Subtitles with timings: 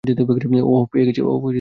[0.63, 1.21] ওহ- পেয়ে গেছি।